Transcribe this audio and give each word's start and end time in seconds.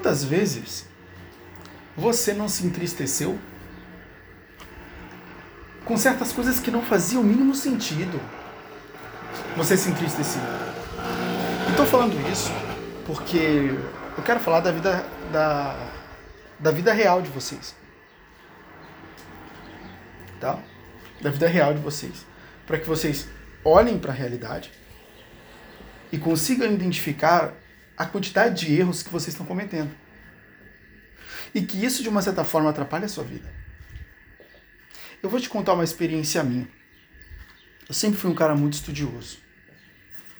Quantas 0.00 0.24
vezes 0.24 0.86
você 1.94 2.32
não 2.32 2.48
se 2.48 2.66
entristeceu 2.66 3.38
com 5.84 5.94
certas 5.94 6.32
coisas 6.32 6.58
que 6.58 6.70
não 6.70 6.80
faziam 6.80 7.20
o 7.20 7.24
mínimo 7.24 7.54
sentido? 7.54 8.18
Você 9.58 9.76
se 9.76 9.90
entristeceu. 9.90 10.40
Estou 11.68 11.84
falando 11.84 12.18
isso 12.32 12.50
porque 13.04 13.76
eu 14.16 14.24
quero 14.24 14.40
falar 14.40 14.60
da 14.60 14.72
vida 14.72 15.04
da, 15.30 15.76
da 16.58 16.70
vida 16.70 16.94
real 16.94 17.20
de 17.20 17.28
vocês. 17.28 17.76
Tá? 20.40 20.58
Da 21.20 21.28
vida 21.28 21.46
real 21.46 21.74
de 21.74 21.80
vocês. 21.80 22.24
Para 22.66 22.78
que 22.78 22.88
vocês 22.88 23.28
olhem 23.62 23.98
para 23.98 24.12
a 24.12 24.16
realidade 24.16 24.72
e 26.10 26.16
consigam 26.16 26.72
identificar 26.72 27.52
a 28.00 28.06
quantidade 28.06 28.64
de 28.64 28.74
erros 28.74 29.02
que 29.02 29.10
vocês 29.10 29.34
estão 29.34 29.44
cometendo. 29.44 29.94
E 31.54 31.60
que 31.60 31.84
isso, 31.84 32.02
de 32.02 32.08
uma 32.08 32.22
certa 32.22 32.42
forma, 32.44 32.70
atrapalha 32.70 33.04
a 33.04 33.08
sua 33.10 33.24
vida. 33.24 33.52
Eu 35.22 35.28
vou 35.28 35.38
te 35.38 35.50
contar 35.50 35.74
uma 35.74 35.84
experiência 35.84 36.42
minha. 36.42 36.66
Eu 37.86 37.94
sempre 37.94 38.18
fui 38.18 38.30
um 38.30 38.34
cara 38.34 38.54
muito 38.54 38.72
estudioso. 38.72 39.36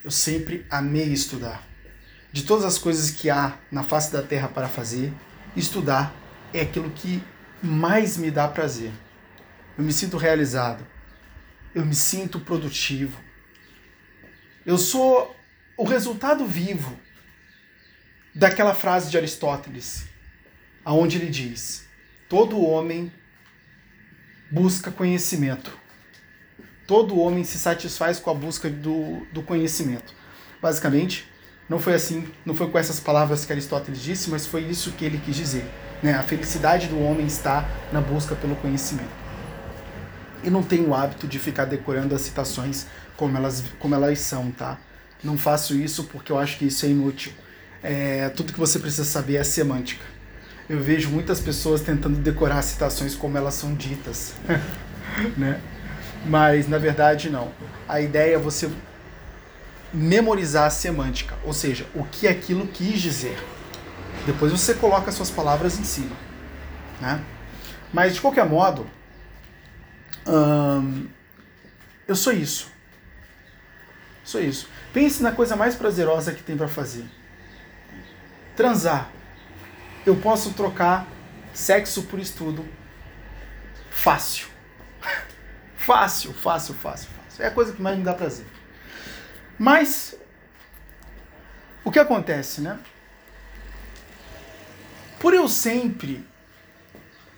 Eu 0.03 0.11
sempre 0.11 0.65
amei 0.71 1.13
estudar. 1.13 1.63
De 2.33 2.45
todas 2.45 2.65
as 2.65 2.79
coisas 2.79 3.11
que 3.11 3.29
há 3.29 3.59
na 3.71 3.83
face 3.83 4.11
da 4.11 4.23
terra 4.23 4.49
para 4.49 4.67
fazer, 4.67 5.13
estudar 5.55 6.15
é 6.55 6.63
aquilo 6.63 6.89
que 6.89 7.23
mais 7.63 8.17
me 8.17 8.31
dá 8.31 8.49
prazer. 8.49 8.91
Eu 9.77 9.85
me 9.85 9.93
sinto 9.93 10.17
realizado. 10.17 10.83
Eu 11.75 11.85
me 11.85 11.95
sinto 11.95 12.41
produtivo. 12.41 13.21
Eu 14.65 14.79
sou 14.79 15.37
o 15.77 15.85
resultado 15.85 16.47
vivo 16.47 16.99
daquela 18.35 18.75
frase 18.75 19.11
de 19.11 19.17
Aristóteles, 19.17 20.05
aonde 20.85 21.19
ele 21.19 21.29
diz: 21.29 21.87
todo 22.29 22.61
homem 22.61 23.13
busca 24.51 24.91
conhecimento. 24.91 25.79
Todo 26.87 27.21
homem 27.21 27.45
se 27.45 27.57
satisfaz 27.57 28.19
com 28.19 28.31
a 28.31 28.35
busca 28.35 28.69
do, 28.69 29.25
do 29.33 29.43
conhecimento. 29.43 30.13
Basicamente, 30.61 31.31
não 31.69 31.79
foi 31.79 31.95
assim, 31.95 32.27
não 32.45 32.53
foi 32.53 32.69
com 32.69 32.77
essas 32.77 32.99
palavras 32.99 33.45
que 33.45 33.53
Aristóteles 33.53 34.03
disse, 34.03 34.29
mas 34.29 34.45
foi 34.45 34.63
isso 34.63 34.91
que 34.93 35.05
ele 35.05 35.23
quis 35.25 35.37
dizer. 35.37 35.65
Né? 36.03 36.15
A 36.15 36.23
felicidade 36.25 36.89
do 36.89 36.99
homem 36.99 37.27
está 37.27 37.69
na 37.93 38.01
busca 38.01 38.35
pelo 38.35 38.57
conhecimento. 38.57 39.21
E 40.43 40.51
não 40.51 40.65
tenho 40.65 40.89
o 40.89 40.95
hábito 40.95 41.29
de 41.29 41.39
ficar 41.39 41.67
decorando 41.67 42.13
as 42.13 42.23
citações 42.23 42.87
como 43.17 43.37
elas, 43.37 43.63
como 43.79 43.95
elas 43.95 44.19
são, 44.19 44.51
tá? 44.51 44.79
Não 45.23 45.39
faço 45.39 45.77
isso 45.77 46.05
porque 46.05 46.33
eu 46.33 46.39
acho 46.39 46.59
que 46.59 46.65
isso 46.65 46.85
é 46.87 46.89
inútil. 46.89 47.33
É, 47.83 48.29
tudo 48.31 48.53
que 48.53 48.59
você 48.59 48.79
precisa 48.79 49.05
saber 49.05 49.37
é 49.37 49.45
semântica. 49.45 50.05
Eu 50.69 50.81
vejo 50.81 51.09
muitas 51.09 51.41
pessoas 51.41 51.81
tentando 51.81 52.17
decorar 52.19 52.63
citações 52.63 53.15
como 53.15 53.37
elas 53.37 53.55
são 53.55 53.75
ditas, 53.75 54.35
né? 55.37 55.61
Mas 56.27 56.69
na 56.69 56.79
verdade 56.79 57.31
não. 57.31 57.51
A 57.89 58.01
ideia 58.01 58.35
é 58.35 58.39
você 58.39 58.71
memorizar 59.93 60.67
a 60.67 60.71
semântica, 60.71 61.35
ou 61.45 61.53
seja, 61.53 61.87
o 61.95 62.05
que 62.05 62.29
aquilo 62.29 62.67
quis 62.69 63.01
dizer. 63.01 63.37
Depois 64.27 64.53
você 64.53 64.75
coloca 64.75 65.11
suas 65.11 65.31
palavras 65.31 65.79
em 65.79 65.85
cima, 65.85 66.15
né? 67.01 67.21
Mas 67.93 68.15
de 68.15 68.21
qualquer 68.21 68.47
modo, 68.47 68.87
hum, 70.27 71.09
eu 72.07 72.15
sou 72.15 72.33
isso. 72.33 72.71
Sou 74.23 74.41
isso. 74.41 74.69
Pense 74.93 75.23
na 75.23 75.33
coisa 75.33 75.57
mais 75.57 75.75
prazerosa 75.75 76.33
que 76.33 76.43
tem 76.43 76.57
para 76.57 76.69
fazer. 76.69 77.05
Transar. 78.61 79.11
Eu 80.05 80.17
posso 80.17 80.53
trocar 80.53 81.09
sexo 81.55 82.03
por 82.03 82.21
estudo. 82.21 82.69
Fácil. 83.91 84.49
fácil, 85.77 86.35
fácil, 86.35 86.75
fácil, 86.75 87.09
fácil. 87.09 87.43
É 87.43 87.47
a 87.47 87.51
coisa 87.51 87.73
que 87.73 87.81
mais 87.81 87.97
me 87.97 88.05
dá 88.05 88.13
prazer. 88.13 88.45
Mas 89.59 90.15
o 91.83 91.91
que 91.91 91.99
acontece, 91.99 92.61
né? 92.61 92.79
Por 95.19 95.33
eu 95.33 95.49
sempre 95.49 96.29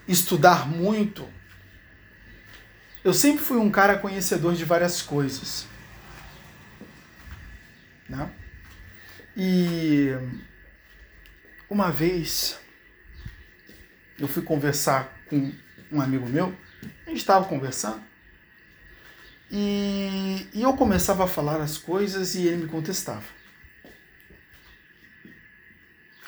estudar 0.05 0.67
muito, 0.67 1.25
eu 3.01 3.13
sempre 3.13 3.41
fui 3.41 3.55
um 3.55 3.71
cara 3.71 3.97
conhecedor 3.97 4.55
de 4.55 4.65
várias 4.65 5.01
coisas. 5.01 5.67
Né? 8.09 8.29
E 9.37 10.17
uma 11.73 11.91
vez 11.91 12.59
eu 14.19 14.27
fui 14.27 14.43
conversar 14.43 15.11
com 15.27 15.51
um 15.91 15.99
amigo 15.99 16.29
meu, 16.29 16.55
a 17.05 17.09
gente 17.09 17.19
estava 17.19 17.45
conversando, 17.45 18.01
e, 19.51 20.47
e 20.53 20.61
eu 20.61 20.73
começava 20.75 21.23
a 21.23 21.27
falar 21.27 21.59
as 21.59 21.77
coisas 21.77 22.35
e 22.35 22.47
ele 22.47 22.57
me 22.57 22.67
contestava. 22.67 23.25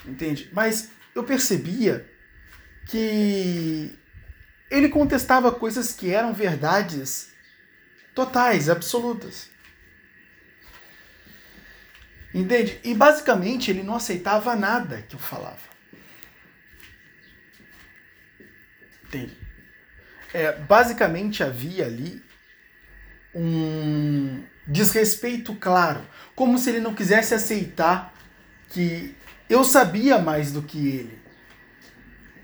Entende? 0.06 0.50
Mas 0.52 0.90
eu 1.14 1.24
percebia 1.24 2.10
que 2.88 3.98
ele 4.70 4.90
contestava 4.90 5.52
coisas 5.52 5.94
que 5.94 6.12
eram 6.12 6.34
verdades 6.34 7.32
totais, 8.16 8.68
absolutas. 8.68 9.50
Entende? 12.36 12.82
E 12.84 12.94
basicamente 12.94 13.72
ele 13.72 13.82
não 13.82 13.96
aceitava 13.96 14.58
nada 14.58 15.02
que 15.04 15.16
eu 15.16 15.20
falava. 15.20 15.58
Entende? 19.06 19.38
É, 20.34 20.52
basicamente 20.52 21.42
havia 21.42 21.86
ali 21.86 22.22
um 23.34 24.44
desrespeito 24.68 25.56
claro, 25.56 26.06
como 26.36 26.58
se 26.58 26.72
ele 26.72 26.82
não 26.82 26.94
quisesse 26.94 27.34
aceitar 27.34 28.14
que 28.68 29.16
eu 29.50 29.64
sabia 29.64 30.20
mais 30.20 30.52
do 30.52 30.62
que 30.62 30.90
ele 30.90 31.22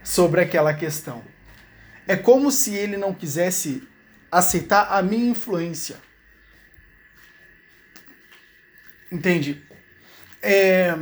sobre 0.01 0.39
aquela 0.39 0.73
questão. 0.73 1.21
É 2.07 2.15
como 2.15 2.49
se 2.49 2.73
ele 2.73 2.95
não 2.95 3.13
quisesse 3.13 3.85
aceitar 4.31 4.87
a 4.89 5.01
minha 5.01 5.31
influência. 5.31 5.99
Entende? 9.11 9.69
É... 10.41 10.93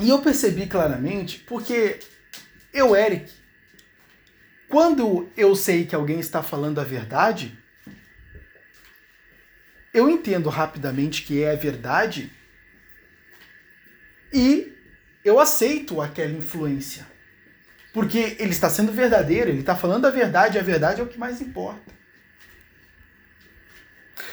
E 0.00 0.08
eu 0.08 0.20
percebi 0.20 0.66
claramente, 0.66 1.38
porque 1.40 2.00
eu, 2.72 2.96
Eric, 2.96 3.32
quando 4.68 5.28
eu 5.36 5.54
sei 5.54 5.86
que 5.86 5.94
alguém 5.94 6.18
está 6.18 6.42
falando 6.42 6.80
a 6.80 6.84
verdade, 6.84 7.56
eu 9.92 10.10
entendo 10.10 10.48
rapidamente 10.48 11.22
que 11.22 11.42
é 11.42 11.52
a 11.52 11.56
verdade 11.56 12.32
e 14.32 14.76
eu 15.24 15.38
aceito 15.38 16.00
aquela 16.00 16.32
influência. 16.32 17.06
Porque 17.92 18.36
ele 18.40 18.50
está 18.50 18.68
sendo 18.68 18.90
verdadeiro, 18.90 19.48
ele 19.48 19.60
está 19.60 19.76
falando 19.76 20.04
a 20.06 20.10
verdade, 20.10 20.58
a 20.58 20.62
verdade 20.62 21.00
é 21.00 21.04
o 21.04 21.06
que 21.06 21.16
mais 21.16 21.40
importa. 21.40 21.94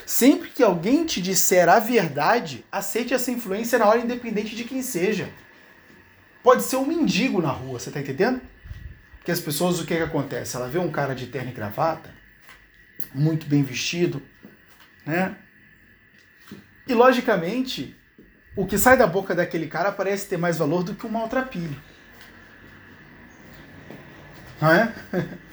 Sempre 0.05 0.49
que 0.49 0.63
alguém 0.63 1.05
te 1.05 1.21
disser 1.21 1.69
a 1.69 1.79
verdade, 1.79 2.65
aceite 2.71 3.13
essa 3.13 3.31
influência 3.31 3.79
na 3.79 3.85
hora, 3.85 3.99
independente 3.99 4.55
de 4.55 4.63
quem 4.63 4.81
seja. 4.81 5.29
Pode 6.43 6.63
ser 6.63 6.77
um 6.77 6.85
mendigo 6.85 7.41
na 7.41 7.51
rua, 7.51 7.79
você 7.79 7.89
está 7.89 7.99
entendendo? 7.99 8.41
Porque 9.17 9.31
as 9.31 9.39
pessoas, 9.39 9.79
o 9.79 9.85
que, 9.85 9.95
que 9.95 10.01
acontece? 10.01 10.55
Ela 10.55 10.67
vê 10.67 10.79
um 10.79 10.91
cara 10.91 11.13
de 11.13 11.27
terno 11.27 11.51
e 11.51 11.53
gravata, 11.53 12.09
muito 13.13 13.45
bem 13.45 13.63
vestido, 13.63 14.21
né? 15.05 15.35
E 16.87 16.93
logicamente, 16.93 17.95
o 18.55 18.65
que 18.65 18.77
sai 18.77 18.97
da 18.97 19.05
boca 19.05 19.35
daquele 19.35 19.67
cara 19.67 19.91
parece 19.91 20.27
ter 20.27 20.37
mais 20.37 20.57
valor 20.57 20.83
do 20.83 20.95
que 20.95 21.05
um 21.05 21.09
maltrapilho. 21.09 21.79
Não 24.59 24.71
é? 24.71 24.93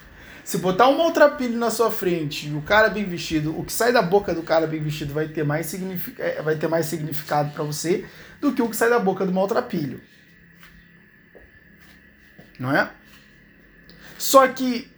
Se 0.49 0.57
botar 0.57 0.89
um 0.89 0.97
maltrapilho 0.97 1.59
na 1.59 1.71
sua 1.71 1.91
frente 1.91 2.49
e 2.49 2.55
o 2.55 2.63
cara 2.63 2.89
bem 2.89 3.05
vestido, 3.05 3.55
o 3.55 3.63
que 3.63 3.71
sai 3.71 3.93
da 3.93 4.01
boca 4.01 4.35
do 4.35 4.43
cara 4.43 4.67
bem 4.67 4.83
vestido 4.83 5.13
vai 5.13 5.29
ter 5.29 5.45
mais, 5.45 5.67
signific... 5.67 6.19
É, 6.19 6.41
vai 6.41 6.57
ter 6.57 6.67
mais 6.67 6.87
significado 6.87 7.51
para 7.51 7.63
você 7.63 8.07
do 8.41 8.55
que 8.55 8.63
o 8.63 8.71
que 8.71 8.75
sai 8.75 8.89
da 8.89 8.99
boca 8.99 9.27
do 9.27 9.31
maltrapilho. 9.31 10.01
Não 12.59 12.75
é? 12.75 12.91
Só 14.17 14.49
que 14.49 14.91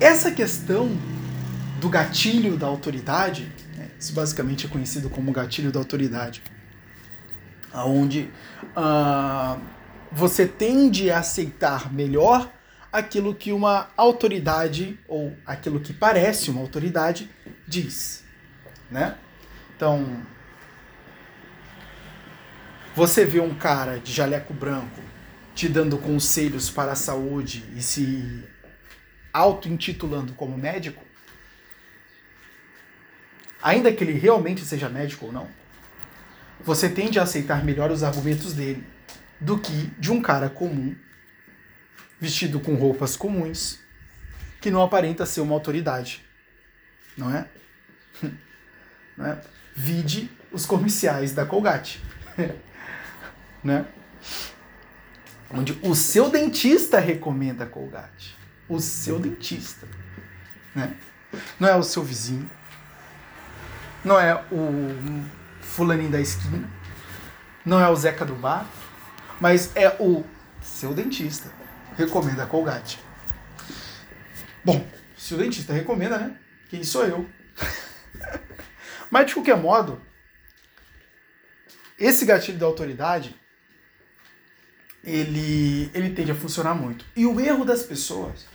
essa 0.00 0.32
questão 0.32 0.90
do 1.80 1.88
gatilho 1.88 2.56
da 2.56 2.66
autoridade, 2.66 3.52
né, 3.76 3.88
isso 4.00 4.14
basicamente 4.14 4.66
é 4.66 4.68
conhecido 4.68 5.08
como 5.08 5.30
gatilho 5.30 5.70
da 5.70 5.78
autoridade, 5.78 6.42
aonde 7.72 8.28
uh, 8.76 9.60
você 10.10 10.44
tende 10.44 11.08
a 11.08 11.20
aceitar 11.20 11.92
melhor 11.92 12.55
aquilo 12.96 13.34
que 13.34 13.52
uma 13.52 13.90
autoridade, 13.94 14.98
ou 15.06 15.36
aquilo 15.44 15.78
que 15.80 15.92
parece 15.92 16.50
uma 16.50 16.62
autoridade, 16.62 17.30
diz. 17.68 18.24
Né? 18.90 19.18
Então, 19.76 20.22
você 22.94 23.26
vê 23.26 23.38
um 23.38 23.54
cara 23.54 23.98
de 23.98 24.10
jaleco 24.10 24.54
branco 24.54 25.02
te 25.54 25.68
dando 25.68 25.98
conselhos 25.98 26.70
para 26.70 26.92
a 26.92 26.96
saúde 26.96 27.64
e 27.76 27.82
se 27.82 28.42
auto-intitulando 29.30 30.32
como 30.32 30.56
médico, 30.56 31.04
ainda 33.62 33.92
que 33.92 34.02
ele 34.04 34.18
realmente 34.18 34.62
seja 34.62 34.88
médico 34.88 35.26
ou 35.26 35.32
não, 35.32 35.48
você 36.64 36.88
tende 36.88 37.18
a 37.18 37.24
aceitar 37.24 37.62
melhor 37.62 37.90
os 37.90 38.02
argumentos 38.02 38.54
dele 38.54 38.86
do 39.38 39.58
que 39.58 39.90
de 39.98 40.10
um 40.10 40.22
cara 40.22 40.48
comum, 40.48 40.96
vestido 42.20 42.60
com 42.60 42.74
roupas 42.74 43.16
comuns, 43.16 43.78
que 44.60 44.70
não 44.70 44.82
aparenta 44.82 45.26
ser 45.26 45.40
uma 45.40 45.54
autoridade. 45.54 46.24
Não 47.16 47.34
é? 47.34 47.48
não 49.16 49.26
é? 49.26 49.40
Vide 49.74 50.30
os 50.50 50.66
comerciais 50.66 51.32
da 51.32 51.44
Colgate. 51.44 52.02
né? 53.62 53.86
Onde 55.50 55.78
o 55.82 55.94
seu 55.94 56.30
dentista 56.30 56.98
recomenda 56.98 57.64
a 57.64 57.66
Colgate 57.66 58.36
o 58.68 58.80
seu 58.80 59.18
dentista. 59.18 59.86
Né? 60.74 60.94
Não 61.58 61.68
é 61.68 61.76
o 61.76 61.82
seu 61.82 62.02
vizinho. 62.02 62.50
Não 64.04 64.18
é 64.18 64.34
o 64.50 65.24
fulaninho 65.60 66.10
da 66.10 66.20
esquina. 66.20 66.68
Não 67.64 67.80
é 67.80 67.88
o 67.88 67.96
Zeca 67.96 68.24
do 68.24 68.34
bar. 68.34 68.66
Mas 69.40 69.74
é 69.74 69.88
o 70.00 70.24
seu 70.60 70.94
dentista. 70.94 71.50
Recomenda 71.96 72.44
a 72.44 72.46
Colgate. 72.46 72.98
Bom, 74.64 74.86
se 75.16 75.34
o 75.34 75.38
dentista 75.38 75.72
recomenda, 75.72 76.18
né? 76.18 76.38
Quem 76.68 76.82
sou 76.84 77.04
eu? 77.04 77.28
Mas 79.10 79.26
de 79.26 79.34
qualquer 79.34 79.56
modo, 79.56 80.00
esse 81.98 82.24
gatilho 82.24 82.58
da 82.58 82.66
autoridade 82.66 83.34
ele, 85.02 85.90
ele 85.94 86.10
tende 86.10 86.32
a 86.32 86.34
funcionar 86.34 86.74
muito. 86.74 87.04
E 87.14 87.24
o 87.24 87.40
erro 87.40 87.64
das 87.64 87.82
pessoas 87.84 88.46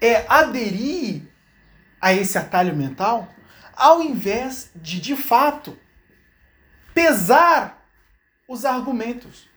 é 0.00 0.24
aderir 0.28 1.22
a 2.00 2.12
esse 2.12 2.38
atalho 2.38 2.74
mental 2.76 3.34
ao 3.76 4.00
invés 4.02 4.70
de, 4.74 5.00
de 5.00 5.16
fato, 5.16 5.76
pesar 6.92 7.84
os 8.48 8.64
argumentos. 8.64 9.48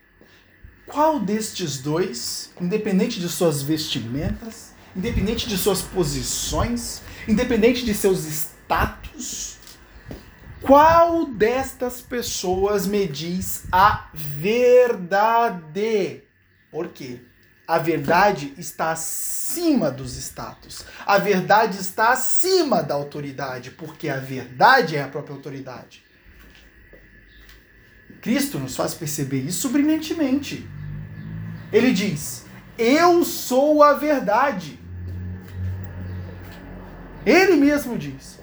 Qual 0.88 1.20
destes 1.20 1.80
dois, 1.80 2.50
independente 2.60 3.20
de 3.20 3.28
suas 3.28 3.62
vestimentas, 3.62 4.74
independente 4.96 5.50
de 5.50 5.58
suas 5.58 5.82
posições, 5.82 7.02
independente 7.28 7.84
de 7.84 7.94
seus 7.94 8.24
status, 8.26 9.58
qual 10.62 11.26
destas 11.26 12.00
pessoas 12.00 12.88
me 12.88 13.06
diz 13.06 13.66
a 13.70 14.10
verdade? 14.14 15.04
Por 16.72 16.88
quê? 16.88 17.20
A 17.68 17.78
verdade 17.78 18.54
está 18.58 18.92
acima 18.92 19.92
dos 19.92 20.16
status. 20.16 20.86
A 21.06 21.18
verdade 21.18 21.82
está 21.82 22.12
acima 22.14 22.82
da 22.82 22.96
autoridade, 22.96 23.72
porque 23.72 24.08
a 24.08 24.22
verdade 24.22 24.96
é 24.96 25.04
a 25.04 25.10
própria 25.10 25.36
autoridade. 25.36 26.02
Cristo 28.22 28.58
nos 28.58 28.76
faz 28.76 28.94
perceber 28.94 29.42
isso 29.42 29.68
brilhantemente. 29.70 30.66
Ele 31.72 31.92
diz: 31.94 32.46
Eu 32.78 33.24
sou 33.24 33.84
a 33.84 33.94
verdade. 33.94 34.80
Ele 37.26 37.56
mesmo 37.56 37.98
diz: 37.98 38.40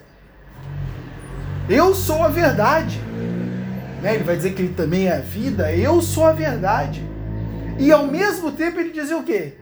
Eu 1.69 1.93
sou 1.95 2.23
a 2.23 2.27
verdade. 2.27 2.99
Né? 4.01 4.15
Ele 4.15 4.23
vai 4.23 4.35
dizer 4.35 4.53
que 4.53 4.61
ele 4.61 4.73
também 4.73 5.07
é 5.07 5.17
a 5.17 5.21
vida. 5.21 5.75
Eu 5.75 6.01
sou 6.01 6.25
a 6.25 6.31
verdade. 6.31 7.03
E 7.79 7.91
ao 7.91 8.07
mesmo 8.07 8.51
tempo 8.51 8.79
ele 8.79 8.91
dizia 8.91 9.17
o 9.17 9.23
quê? 9.23 9.53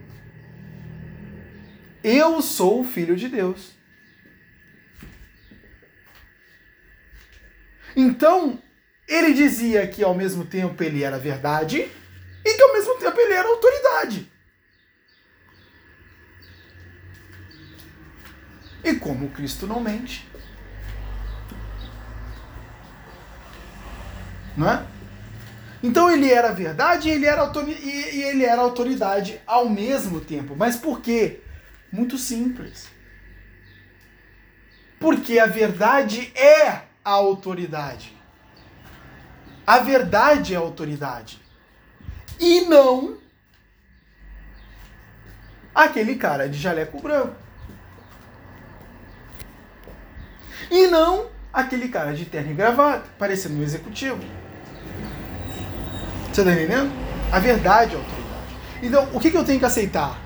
Eu 2.03 2.41
sou 2.41 2.81
o 2.81 2.83
filho 2.83 3.15
de 3.15 3.29
Deus. 3.29 3.71
Então, 7.95 8.59
ele 9.07 9.33
dizia 9.33 9.87
que 9.87 10.03
ao 10.03 10.13
mesmo 10.13 10.43
tempo 10.43 10.83
ele 10.83 11.03
era 11.03 11.17
verdade 11.17 11.89
e 12.45 12.53
que 12.53 12.61
ao 12.61 12.73
mesmo 12.73 12.95
tempo 12.95 13.19
ele 13.19 13.22
era 13.33 13.47
autoridade. 13.47 14.31
E 18.83 18.95
como 18.95 19.29
Cristo 19.29 19.65
não 19.65 19.79
mente, 19.79 20.29
não 24.57 24.69
é? 24.69 24.85
Então 25.81 26.09
ele 26.09 26.31
era 26.31 26.51
verdade 26.51 27.09
ele 27.09 27.25
era, 27.25 27.51
e 27.67 28.21
ele 28.23 28.45
era 28.45 28.61
autoridade 28.61 29.41
ao 29.45 29.69
mesmo 29.69 30.21
tempo. 30.21 30.55
Mas 30.55 30.75
por 30.75 31.01
quê? 31.01 31.41
Muito 31.91 32.17
simples. 32.17 32.87
Porque 34.99 35.39
a 35.39 35.45
verdade 35.45 36.31
é 36.35 36.83
a 37.03 37.11
autoridade. 37.11 38.15
A 39.67 39.79
verdade 39.79 40.53
é 40.53 40.57
a 40.57 40.61
autoridade. 40.61 41.41
E 42.39 42.61
não 42.61 43.17
aquele 45.73 46.15
cara 46.15 46.47
de 46.47 46.57
jaleco 46.57 47.01
branco. 47.01 47.35
E 50.69 50.87
não 50.87 51.27
aquele 51.51 51.87
cara 51.87 52.13
de 52.13 52.25
terno 52.25 52.51
e 52.51 52.55
gravata, 52.55 53.05
parecendo 53.17 53.59
um 53.59 53.63
executivo. 53.63 54.19
Você 56.31 56.43
tá 56.43 56.51
entendendo? 56.51 56.91
A 57.31 57.39
verdade 57.39 57.93
é 57.93 57.95
a 57.95 57.99
autoridade. 57.99 58.57
Então, 58.81 59.07
o 59.13 59.19
que 59.19 59.35
eu 59.35 59.43
tenho 59.43 59.59
que 59.59 59.65
aceitar? 59.65 60.19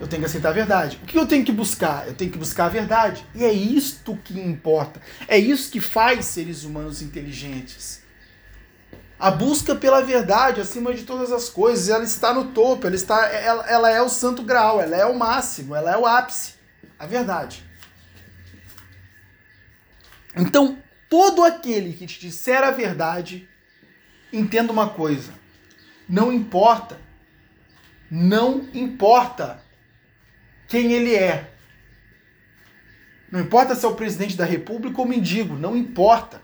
Eu 0.00 0.06
tenho 0.06 0.20
que 0.20 0.26
aceitar 0.26 0.50
a 0.50 0.52
verdade. 0.52 0.98
O 1.02 1.06
que 1.06 1.18
eu 1.18 1.26
tenho 1.26 1.44
que 1.44 1.52
buscar? 1.52 2.06
Eu 2.06 2.14
tenho 2.14 2.30
que 2.30 2.38
buscar 2.38 2.66
a 2.66 2.68
verdade. 2.68 3.24
E 3.34 3.44
é 3.44 3.52
isto 3.52 4.18
que 4.24 4.38
importa. 4.38 5.00
É 5.26 5.38
isso 5.38 5.70
que 5.70 5.80
faz 5.80 6.24
seres 6.26 6.64
humanos 6.64 7.02
inteligentes. 7.02 8.05
A 9.18 9.30
busca 9.30 9.74
pela 9.74 10.02
verdade 10.02 10.60
acima 10.60 10.92
de 10.92 11.04
todas 11.04 11.32
as 11.32 11.48
coisas, 11.48 11.88
ela 11.88 12.04
está 12.04 12.34
no 12.34 12.52
topo, 12.52 12.86
ela, 12.86 12.94
está, 12.94 13.26
ela, 13.28 13.66
ela 13.68 13.90
é 13.90 14.02
o 14.02 14.10
santo 14.10 14.42
grau, 14.42 14.80
ela 14.80 14.94
é 14.94 15.06
o 15.06 15.18
máximo, 15.18 15.74
ela 15.74 15.90
é 15.90 15.96
o 15.96 16.06
ápice. 16.06 16.54
A 16.98 17.06
verdade. 17.06 17.64
Então, 20.34 20.78
todo 21.08 21.42
aquele 21.42 21.92
que 21.92 22.06
te 22.06 22.20
disser 22.20 22.62
a 22.62 22.70
verdade 22.70 23.48
entenda 24.32 24.72
uma 24.72 24.90
coisa: 24.90 25.32
não 26.08 26.32
importa, 26.32 26.98
não 28.10 28.68
importa 28.74 29.62
quem 30.68 30.92
ele 30.92 31.14
é. 31.14 31.52
Não 33.30 33.40
importa 33.40 33.74
se 33.74 33.84
é 33.84 33.88
o 33.88 33.94
presidente 33.94 34.36
da 34.36 34.44
república 34.44 35.00
ou 35.00 35.06
mendigo, 35.06 35.54
não 35.54 35.76
importa. 35.76 36.40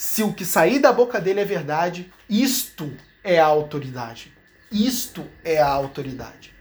Se 0.00 0.22
o 0.22 0.32
que 0.32 0.46
sair 0.46 0.78
da 0.78 0.94
boca 0.94 1.20
dele 1.20 1.40
é 1.40 1.44
verdade, 1.44 2.10
isto 2.26 2.90
é 3.22 3.38
a 3.38 3.44
autoridade. 3.44 4.32
Isto 4.72 5.26
é 5.44 5.60
a 5.60 5.68
autoridade. 5.68 6.54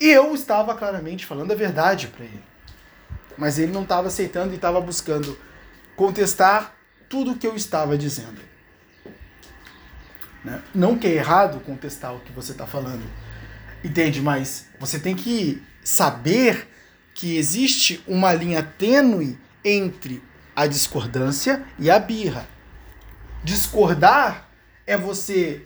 E 0.00 0.08
eu 0.10 0.34
estava 0.34 0.74
claramente 0.74 1.24
falando 1.24 1.52
a 1.52 1.54
verdade 1.54 2.08
para 2.08 2.24
ele. 2.24 2.42
Mas 3.38 3.60
ele 3.60 3.70
não 3.70 3.84
estava 3.84 4.08
aceitando 4.08 4.52
e 4.52 4.56
estava 4.56 4.80
buscando 4.80 5.38
contestar 5.94 6.74
tudo 7.08 7.30
o 7.30 7.38
que 7.38 7.46
eu 7.46 7.54
estava 7.54 7.96
dizendo. 7.96 8.40
Né? 10.44 10.60
Não 10.74 10.98
que 10.98 11.06
é 11.06 11.12
errado 11.12 11.60
contestar 11.60 12.12
o 12.12 12.18
que 12.18 12.32
você 12.32 12.50
está 12.50 12.66
falando, 12.66 13.08
entende? 13.84 14.20
Mas 14.20 14.66
você 14.80 14.98
tem 14.98 15.14
que 15.14 15.62
saber 15.84 16.73
que 17.14 17.36
existe 17.36 18.02
uma 18.06 18.32
linha 18.32 18.62
tênue 18.62 19.38
entre 19.64 20.22
a 20.54 20.66
discordância 20.66 21.64
e 21.78 21.90
a 21.90 21.98
birra. 21.98 22.46
Discordar 23.42 24.50
é 24.86 24.96
você 24.96 25.64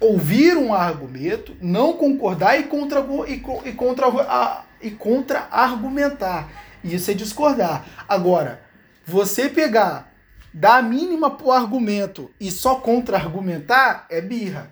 ouvir 0.00 0.56
um 0.56 0.72
argumento, 0.72 1.56
não 1.60 1.94
concordar 1.94 2.58
e 2.58 2.64
contra, 2.64 3.04
e, 3.26 3.72
contra, 3.72 4.64
e 4.80 4.90
contra 4.92 5.48
argumentar. 5.50 6.48
Isso 6.82 7.10
é 7.10 7.14
discordar. 7.14 7.86
Agora, 8.08 8.62
você 9.04 9.48
pegar, 9.48 10.12
dar 10.52 10.78
a 10.78 10.82
mínima 10.82 11.30
pro 11.30 11.50
argumento 11.50 12.30
e 12.38 12.50
só 12.50 12.76
contra-argumentar 12.76 14.06
é 14.08 14.20
birra. 14.20 14.70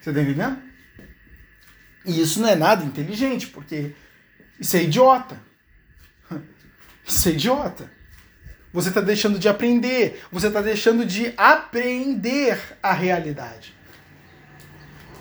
Você 0.00 0.12
tá 0.12 0.20
entendendo? 0.22 0.69
E 2.04 2.20
isso 2.20 2.40
não 2.40 2.48
é 2.48 2.54
nada 2.54 2.84
inteligente, 2.84 3.46
porque 3.46 3.92
isso 4.58 4.76
é 4.76 4.82
idiota. 4.82 5.40
Isso 7.06 7.28
é 7.28 7.32
idiota. 7.32 7.90
Você 8.72 8.88
está 8.88 9.00
deixando 9.00 9.38
de 9.38 9.48
aprender, 9.48 10.22
você 10.30 10.46
está 10.46 10.60
deixando 10.60 11.04
de 11.04 11.34
aprender 11.36 12.56
a 12.80 12.92
realidade. 12.92 13.74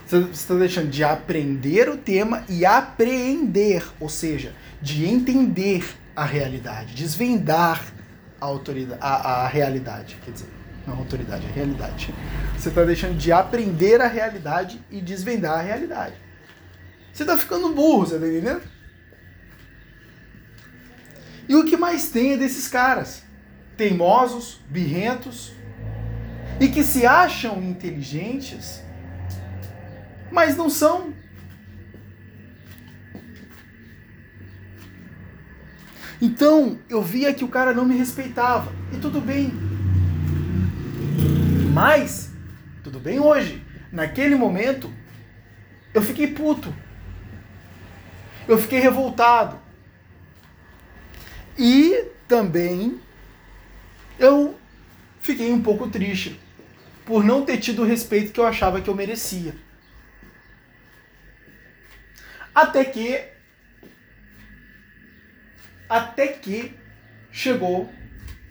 Você 0.06 0.18
está 0.32 0.56
deixando 0.56 0.90
de 0.90 1.04
aprender 1.04 1.90
o 1.90 1.98
tema 1.98 2.44
e 2.48 2.64
apreender, 2.64 3.84
ou 4.00 4.10
seja, 4.10 4.54
de 4.82 5.06
entender 5.06 5.84
a 6.16 6.26
realidade, 6.26 6.94
desvendar 6.94 7.84
a, 8.40 8.46
autoridade, 8.46 9.00
a, 9.02 9.44
a 9.44 9.48
realidade, 9.48 10.18
quer 10.24 10.32
dizer, 10.32 10.50
não 10.86 10.96
a 10.96 10.98
autoridade, 10.98 11.46
a 11.48 11.52
realidade. 11.52 12.14
Você 12.58 12.70
está 12.70 12.84
deixando 12.84 13.18
de 13.18 13.32
aprender 13.32 14.02
a 14.02 14.08
realidade 14.08 14.80
e 14.92 15.02
desvendar 15.02 15.60
a 15.60 15.62
realidade. 15.62 16.16
Você 17.12 17.24
está 17.24 17.38
ficando 17.38 17.74
burro, 17.74 18.06
você 18.06 18.16
está 18.16 18.28
entendendo? 18.28 18.62
E 21.48 21.56
o 21.56 21.66
que 21.66 21.76
mais 21.76 22.10
tem 22.10 22.34
é 22.34 22.38
desses 22.38 22.68
caras, 22.68 23.24
teimosos, 23.76 24.62
birrentos, 24.70 25.54
e 26.60 26.68
que 26.68 26.84
se 26.84 27.06
acham 27.06 27.62
inteligentes 27.64 28.84
mas 30.32 30.56
não 30.56 30.70
são. 30.70 31.14
Então, 36.22 36.78
eu 36.90 37.02
via 37.02 37.34
que 37.34 37.44
o 37.44 37.48
cara 37.48 37.74
não 37.74 37.86
me 37.86 37.96
respeitava. 37.96 38.72
E 38.94 38.98
tudo 38.98 39.22
bem. 39.22 39.52
Mas, 41.74 42.32
tudo 42.84 43.00
bem 43.00 43.20
hoje. 43.20 43.66
Naquele 43.92 44.36
momento, 44.36 44.92
eu 45.94 46.02
fiquei 46.02 46.28
puto. 46.28 46.74
Eu 48.50 48.58
fiquei 48.58 48.80
revoltado. 48.80 49.60
E 51.56 52.06
também 52.28 53.00
eu 54.18 54.60
fiquei 55.22 55.54
um 55.54 55.62
pouco 55.62 55.88
triste 55.88 56.40
por 57.06 57.24
não 57.24 57.46
ter 57.46 57.60
tido 57.60 57.84
o 57.84 57.86
respeito 57.86 58.32
que 58.32 58.40
eu 58.40 58.48
achava 58.48 58.82
que 58.82 58.90
eu 58.90 58.96
merecia. 58.96 59.54
Até 62.56 62.84
que. 62.86 63.24
Até 65.88 66.30
que 66.30 66.76
chegou 67.32 67.88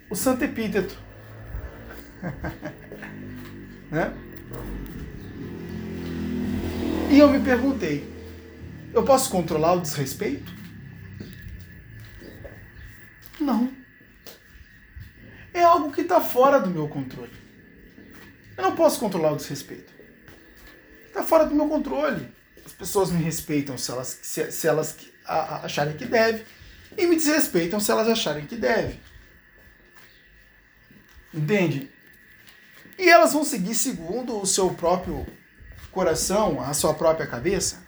o 0.09 0.15
Santo 0.15 0.45
Epíteto. 0.45 0.97
né? 3.91 4.13
E 7.11 7.19
eu 7.19 7.29
me 7.29 7.41
perguntei: 7.41 8.18
eu 8.93 9.03
posso 9.03 9.29
controlar 9.29 9.73
o 9.73 9.81
desrespeito? 9.81 10.51
Não. 13.39 13.71
É 15.53 15.63
algo 15.63 15.91
que 15.91 16.01
está 16.01 16.19
fora 16.21 16.59
do 16.59 16.69
meu 16.69 16.87
controle. 16.87 17.33
Eu 18.57 18.63
não 18.63 18.75
posso 18.75 18.99
controlar 18.99 19.31
o 19.31 19.37
desrespeito. 19.37 19.93
Está 21.07 21.23
fora 21.23 21.45
do 21.45 21.55
meu 21.55 21.67
controle. 21.67 22.33
As 22.65 22.73
pessoas 22.73 23.11
me 23.11 23.21
respeitam 23.21 23.77
se 23.77 23.91
elas, 23.91 24.19
se, 24.21 24.51
se 24.51 24.67
elas 24.67 24.97
acharem 25.25 25.95
que 25.95 26.05
deve, 26.05 26.45
e 26.97 27.07
me 27.07 27.15
desrespeitam 27.15 27.79
se 27.79 27.91
elas 27.91 28.07
acharem 28.07 28.45
que 28.45 28.55
deve. 28.55 28.99
Entende? 31.33 31.89
E 32.97 33.09
elas 33.09 33.33
vão 33.33 33.43
seguir 33.43 33.75
segundo 33.75 34.41
o 34.41 34.45
seu 34.45 34.71
próprio 34.71 35.25
coração, 35.91 36.61
a 36.61 36.73
sua 36.73 36.93
própria 36.93 37.27
cabeça. 37.27 37.83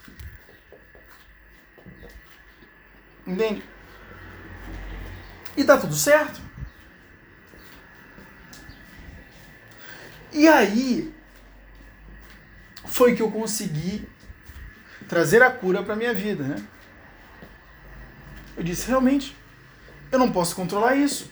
Entende? 3.25 3.63
E 5.55 5.63
tá 5.63 5.77
tudo 5.77 5.95
certo. 5.95 6.41
E 10.33 10.47
aí 10.47 11.13
foi 12.85 13.15
que 13.15 13.21
eu 13.21 13.31
consegui 13.31 14.07
trazer 15.07 15.41
a 15.41 15.51
cura 15.51 15.83
para 15.83 15.95
minha 15.95 16.13
vida, 16.13 16.43
né? 16.43 16.63
Eu 18.55 18.63
disse, 18.63 18.87
realmente, 18.87 19.35
eu 20.11 20.19
não 20.19 20.31
posso 20.31 20.55
controlar 20.55 20.95
isso. 20.95 21.31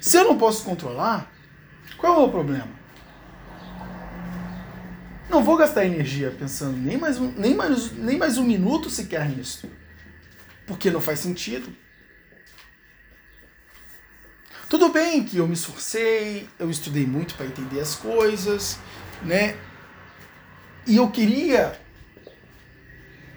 Se 0.00 0.16
eu 0.16 0.24
não 0.24 0.36
posso 0.36 0.64
controlar, 0.64 1.30
qual 1.96 2.22
é 2.22 2.24
o 2.24 2.30
problema? 2.30 2.68
Não 5.28 5.42
vou 5.42 5.56
gastar 5.56 5.84
energia 5.84 6.30
pensando 6.30 6.76
nem 6.76 6.96
mais 6.96 7.18
um, 7.18 7.32
nem 7.32 7.54
mais, 7.54 7.92
nem 7.92 8.16
mais 8.16 8.38
um 8.38 8.44
minuto 8.44 8.88
sequer 8.88 9.28
nisso. 9.28 9.68
Porque 10.66 10.90
não 10.90 11.00
faz 11.00 11.20
sentido. 11.20 11.72
Tudo 14.68 14.88
bem 14.88 15.24
que 15.24 15.36
eu 15.36 15.46
me 15.46 15.54
esforcei, 15.54 16.48
eu 16.58 16.68
estudei 16.68 17.06
muito 17.06 17.36
para 17.36 17.46
entender 17.46 17.78
as 17.78 17.94
coisas, 17.94 18.78
né? 19.22 19.56
E 20.84 20.96
eu 20.96 21.08
queria 21.10 21.80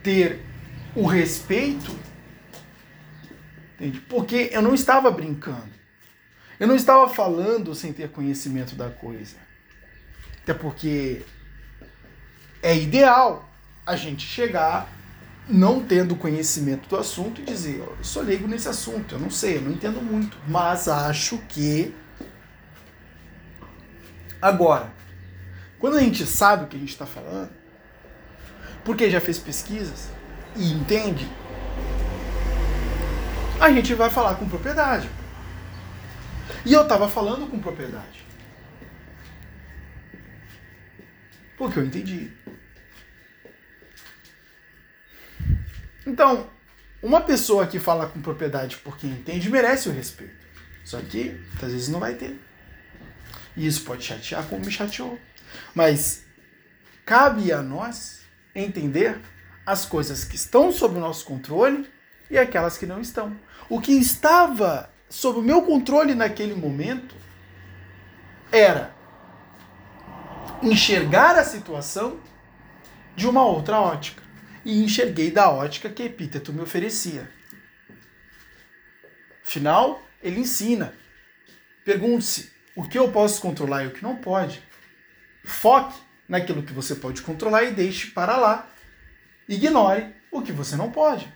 ter 0.04 0.44
o 0.96 1.06
respeito, 1.06 1.96
entende? 3.76 4.00
Porque 4.02 4.50
eu 4.52 4.62
não 4.62 4.74
estava 4.74 5.12
brincando. 5.12 5.70
Eu 6.60 6.68
não 6.68 6.76
estava 6.76 7.08
falando 7.08 7.76
sem 7.76 7.94
ter 7.94 8.10
conhecimento 8.10 8.76
da 8.76 8.90
coisa. 8.90 9.38
Até 10.42 10.54
porque 10.54 11.24
é 12.62 12.76
ideal 12.76 13.50
a 13.86 13.96
gente 13.96 14.26
chegar 14.26 14.92
não 15.50 15.84
tendo 15.84 16.16
conhecimento 16.16 16.88
do 16.88 16.96
assunto 16.96 17.42
e 17.42 17.44
dizer, 17.44 17.80
eu 17.80 17.98
sou 18.04 18.22
leigo 18.22 18.48
nesse 18.48 18.68
assunto, 18.68 19.16
eu 19.16 19.20
não 19.20 19.32
sei, 19.32 19.58
eu 19.58 19.62
não 19.62 19.72
entendo 19.72 20.02
muito, 20.02 20.38
mas 20.48 20.88
acho 20.88 21.40
que 21.50 21.94
agora, 24.40 24.94
quando 25.80 25.98
a 25.98 26.02
gente 26.02 26.26
sabe 26.26 26.66
o 26.66 26.68
que 26.68 26.78
a 26.78 26.80
gente 26.80 26.90
está 26.90 27.06
falando, 27.06 27.50
porque 28.86 29.10
já 29.10 29.20
fez 29.20 29.40
pesquisas 29.40 30.10
e 30.56 30.72
entende, 30.72 31.28
a 33.60 33.72
gente 33.72 33.94
vai 33.96 34.10
falar 34.10 34.36
com 34.36 34.48
propriedade. 34.48 35.10
E 36.66 36.74
eu 36.74 36.84
estava 36.84 37.10
falando 37.10 37.50
com 37.50 37.60
propriedade. 37.60 38.26
Porque 41.58 41.78
eu 41.78 41.86
entendi. 41.86 42.32
Então, 46.10 46.50
uma 47.04 47.22
pessoa 47.22 47.68
que 47.68 47.80
fala 47.80 48.08
com 48.08 48.20
propriedade 48.20 48.78
porque 48.78 49.06
entende 49.06 49.48
merece 49.48 49.88
o 49.88 49.92
respeito. 49.92 50.48
Só 50.84 51.00
que, 51.00 51.40
às 51.62 51.72
vezes, 51.72 51.88
não 51.88 52.00
vai 52.00 52.16
ter. 52.16 52.36
E 53.56 53.68
isso 53.68 53.84
pode 53.84 54.04
chatear 54.04 54.44
como 54.48 54.66
me 54.66 54.72
chateou. 54.72 55.20
Mas 55.76 56.24
cabe 57.06 57.52
a 57.52 57.62
nós 57.62 58.22
entender 58.56 59.20
as 59.64 59.86
coisas 59.86 60.24
que 60.24 60.36
estão 60.36 60.72
sob 60.72 60.98
o 60.98 61.00
nosso 61.00 61.26
controle 61.26 61.88
e 62.28 62.40
aquelas 62.40 62.76
que 62.76 62.88
não 62.88 63.00
estão. 63.00 63.38
O 63.70 63.80
que 63.80 63.92
estava 63.92 64.90
sob 65.08 65.38
o 65.38 65.44
meu 65.44 65.62
controle 65.62 66.16
naquele 66.16 66.56
momento 66.56 67.16
era 68.52 68.96
enxergar 70.64 71.36
a 71.36 71.44
situação 71.44 72.20
de 73.16 73.28
uma 73.28 73.46
outra 73.46 73.80
ótica. 73.80 74.24
E 74.66 74.84
enxerguei 74.84 75.32
da 75.32 75.50
ótica 75.50 75.90
que 75.90 76.04
Epíteto 76.04 76.52
me 76.52 76.62
oferecia. 76.62 77.30
Afinal, 79.44 80.04
ele 80.22 80.40
ensina. 80.40 80.94
Pergunte-se 81.84 82.52
o 82.76 82.88
que 82.88 82.98
eu 82.98 83.12
posso 83.12 83.42
controlar 83.42 83.84
e 83.84 83.88
o 83.88 83.92
que 83.92 84.04
não 84.04 84.16
pode. 84.16 84.62
Foque 85.44 86.00
naquilo 86.28 86.64
que 86.64 86.74
você 86.74 86.96
pode 86.96 87.22
controlar 87.22 87.64
e 87.64 87.72
deixe 87.72 88.12
para 88.12 88.38
lá. 88.38 88.70
Ignore 89.48 90.14
o 90.32 90.42
que 90.42 90.52
você 90.52 90.76
não 90.76 90.92
pode. 90.92 91.32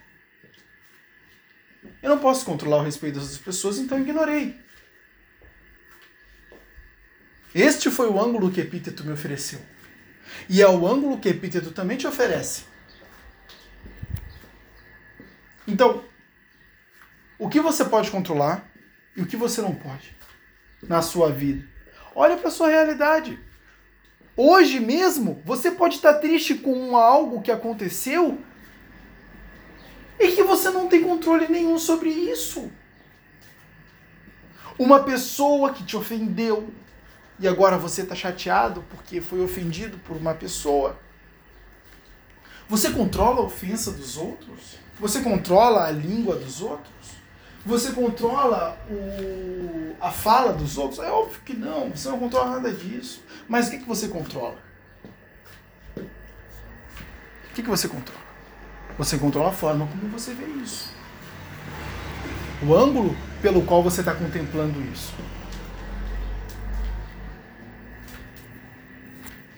Eu 2.01 2.09
não 2.09 2.19
posso 2.19 2.45
controlar 2.45 2.77
o 2.77 2.83
respeito 2.83 3.19
das 3.19 3.37
pessoas, 3.37 3.77
então 3.77 3.99
ignorei. 3.99 4.61
Este 7.55 7.89
foi 7.89 8.07
o 8.07 8.21
ângulo 8.21 8.51
que 8.51 8.61
Epíteto 8.61 9.03
me 9.03 9.13
ofereceu. 9.13 9.61
E 10.49 10.61
é 10.61 10.67
o 10.67 10.87
ângulo 10.87 11.19
que 11.19 11.29
Epíteto 11.29 11.71
também 11.71 11.97
te 11.97 12.07
oferece. 12.07 12.72
Então, 15.67 16.03
o 17.39 17.49
que 17.49 17.59
você 17.59 17.85
pode 17.85 18.11
controlar 18.11 18.69
e 19.15 19.21
o 19.21 19.25
que 19.25 19.37
você 19.37 19.61
não 19.61 19.73
pode 19.73 20.15
na 20.81 21.01
sua 21.01 21.31
vida? 21.31 21.67
Olha 22.15 22.37
para 22.37 22.49
sua 22.49 22.69
realidade. 22.69 23.39
Hoje 24.35 24.79
mesmo, 24.79 25.41
você 25.45 25.71
pode 25.71 25.95
estar 25.95 26.15
triste 26.15 26.55
com 26.55 26.97
algo 26.97 27.41
que 27.41 27.51
aconteceu 27.51 28.39
e 30.19 30.31
que 30.31 30.43
você 30.43 30.69
não 30.69 30.87
tem 30.87 31.03
controle 31.03 31.47
nenhum 31.47 31.77
sobre 31.77 32.09
isso. 32.09 32.71
Uma 34.77 35.03
pessoa 35.03 35.71
que 35.71 35.83
te 35.83 35.95
ofendeu 35.95 36.73
e 37.39 37.47
agora 37.47 37.77
você 37.77 38.01
está 38.01 38.15
chateado 38.15 38.83
porque 38.89 39.21
foi 39.21 39.41
ofendido 39.41 39.97
por 39.99 40.17
uma 40.17 40.33
pessoa. 40.33 40.99
Você 42.67 42.89
controla 42.89 43.39
a 43.39 43.43
ofensa 43.43 43.91
dos 43.91 44.17
outros? 44.17 44.82
Você 44.99 45.21
controla 45.21 45.85
a 45.85 45.91
língua 45.91 46.35
dos 46.35 46.61
outros? 46.61 46.93
Você 47.65 47.93
controla 47.93 48.77
o, 48.89 49.95
a 49.99 50.11
fala 50.11 50.51
dos 50.53 50.77
outros? 50.77 50.99
É 50.99 51.09
óbvio 51.09 51.39
que 51.45 51.55
não, 51.55 51.89
você 51.89 52.09
não 52.09 52.19
controla 52.19 52.51
nada 52.51 52.71
disso. 52.71 53.23
Mas 53.47 53.67
o 53.67 53.71
que, 53.71 53.79
que 53.79 53.87
você 53.87 54.07
controla? 54.07 54.57
O 55.95 57.55
que, 57.55 57.63
que 57.63 57.69
você 57.69 57.87
controla? 57.87 58.23
Você 58.97 59.17
controla 59.17 59.49
a 59.49 59.53
forma 59.53 59.87
como 59.87 60.09
você 60.09 60.33
vê 60.33 60.45
isso. 60.61 60.91
O 62.61 62.75
ângulo 62.75 63.15
pelo 63.41 63.63
qual 63.63 63.81
você 63.81 64.01
está 64.01 64.13
contemplando 64.13 64.81
isso. 64.91 65.13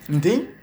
Entende? 0.08 0.55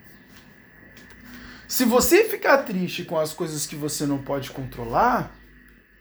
Se 1.73 1.87
você 1.87 2.25
ficar 2.25 2.65
triste 2.65 3.03
com 3.03 3.19
as 3.19 3.33
coisas 3.33 3.67
que 3.67 3.75
você 3.75 4.05
não 4.05 4.23
pode 4.23 4.51
controlar, 4.51 5.35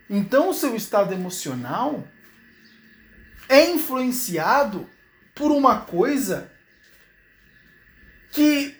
então 0.10 0.50
o 0.50 0.54
seu 0.54 0.76
estado 0.76 1.14
emocional 1.14 2.06
é 3.48 3.70
influenciado 3.70 4.90
por 5.34 5.50
uma 5.50 5.80
coisa 5.80 6.52
que 8.34 8.76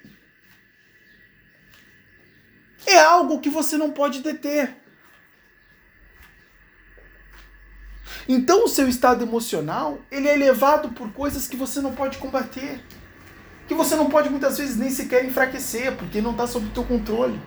é 2.86 3.00
algo 3.00 3.40
que 3.40 3.50
você 3.50 3.78
não 3.78 3.92
pode 3.92 4.22
deter. 4.22 4.76
Então 8.28 8.66
o 8.66 8.68
seu 8.68 8.90
estado 8.90 9.24
emocional, 9.24 10.02
ele 10.12 10.28
é 10.28 10.34
elevado 10.34 10.90
por 10.90 11.14
coisas 11.14 11.48
que 11.48 11.56
você 11.56 11.80
não 11.80 11.96
pode 11.96 12.18
combater. 12.18 12.84
Que 13.72 13.76
você 13.76 13.96
não 13.96 14.10
pode 14.10 14.30
muitas 14.30 14.58
vezes 14.58 14.76
nem 14.76 14.90
sequer 14.90 15.24
enfraquecer, 15.24 15.96
porque 15.96 16.20
não 16.20 16.32
está 16.32 16.46
sob 16.46 16.68
teu 16.72 16.84
controle. 16.84 17.40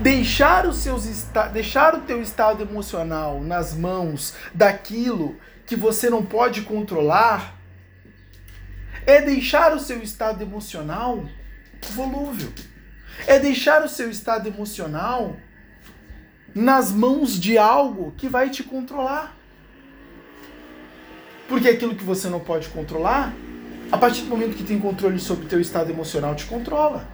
Deixar, 0.00 0.64
os 0.64 0.76
seus 0.76 1.06
deixar 1.52 1.96
o 1.96 2.02
teu 2.02 2.22
estado 2.22 2.62
emocional 2.62 3.40
nas 3.40 3.74
mãos 3.74 4.36
daquilo 4.54 5.40
que 5.66 5.74
você 5.74 6.08
não 6.08 6.24
pode 6.24 6.62
controlar 6.62 7.56
é 9.04 9.20
deixar 9.20 9.74
o 9.74 9.80
seu 9.80 10.00
estado 10.00 10.40
emocional 10.40 11.24
volúvel. 11.94 12.52
É 13.26 13.40
deixar 13.40 13.82
o 13.84 13.88
seu 13.88 14.08
estado 14.08 14.46
emocional 14.46 15.36
nas 16.54 16.92
mãos 16.92 17.40
de 17.40 17.58
algo 17.58 18.14
que 18.16 18.28
vai 18.28 18.50
te 18.50 18.62
controlar. 18.62 19.39
Porque 21.50 21.68
aquilo 21.68 21.96
que 21.96 22.04
você 22.04 22.28
não 22.28 22.38
pode 22.38 22.68
controlar, 22.68 23.34
a 23.90 23.98
partir 23.98 24.22
do 24.22 24.28
momento 24.28 24.56
que 24.56 24.62
tem 24.62 24.78
controle 24.78 25.18
sobre 25.18 25.46
o 25.46 25.48
teu 25.48 25.60
estado 25.60 25.90
emocional, 25.90 26.36
te 26.36 26.46
controla. 26.46 27.08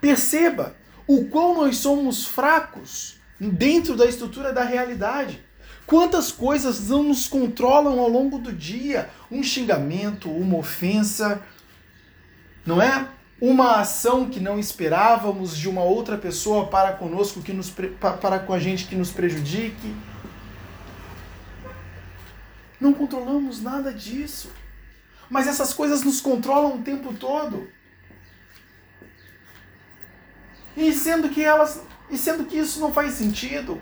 Perceba 0.00 0.74
o 1.06 1.26
quão 1.26 1.54
nós 1.54 1.76
somos 1.76 2.26
fracos 2.26 3.20
dentro 3.38 3.94
da 3.94 4.06
estrutura 4.06 4.54
da 4.54 4.64
realidade. 4.64 5.44
Quantas 5.86 6.32
coisas 6.32 6.88
não 6.88 7.02
nos 7.02 7.28
controlam 7.28 8.00
ao 8.00 8.08
longo 8.08 8.38
do 8.38 8.50
dia? 8.50 9.10
Um 9.30 9.42
xingamento, 9.42 10.30
uma 10.30 10.56
ofensa, 10.56 11.42
não 12.64 12.80
é? 12.80 13.06
Uma 13.38 13.80
ação 13.80 14.30
que 14.30 14.40
não 14.40 14.58
esperávamos 14.58 15.58
de 15.58 15.68
uma 15.68 15.82
outra 15.82 16.16
pessoa 16.16 16.68
para 16.68 16.92
conosco, 16.92 17.42
que 17.42 17.52
nos, 17.52 17.68
para 17.68 18.38
com 18.38 18.54
a 18.54 18.58
gente 18.58 18.86
que 18.86 18.94
nos 18.94 19.10
prejudique. 19.10 19.94
Não 22.82 22.92
controlamos 22.92 23.62
nada 23.62 23.94
disso. 23.94 24.50
Mas 25.30 25.46
essas 25.46 25.72
coisas 25.72 26.02
nos 26.02 26.20
controlam 26.20 26.74
o 26.74 26.82
tempo 26.82 27.14
todo. 27.14 27.70
E 30.76 30.92
sendo 30.92 31.28
que 31.28 31.44
elas, 31.44 31.80
e 32.10 32.18
sendo 32.18 32.44
que 32.44 32.58
isso 32.58 32.80
não 32.80 32.92
faz 32.92 33.12
sentido, 33.14 33.80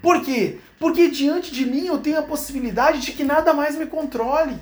Por 0.00 0.22
quê? 0.22 0.60
Porque 0.78 1.10
diante 1.10 1.50
de 1.50 1.66
mim 1.66 1.86
eu 1.86 1.98
tenho 1.98 2.20
a 2.20 2.22
possibilidade 2.22 3.00
de 3.00 3.10
que 3.10 3.24
nada 3.24 3.52
mais 3.52 3.74
me 3.74 3.86
controle. 3.86 4.56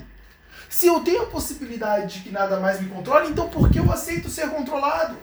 Se 0.71 0.87
eu 0.87 1.01
tenho 1.01 1.25
a 1.25 1.27
possibilidade 1.27 2.15
de 2.15 2.21
que 2.23 2.31
nada 2.31 2.59
mais 2.59 2.81
me 2.81 2.89
controle, 2.89 3.29
então 3.29 3.51
por 3.51 3.71
que 3.71 3.79
eu 3.79 3.93
aceito 3.93 4.31
ser 4.31 4.49
controlado? 4.49 5.19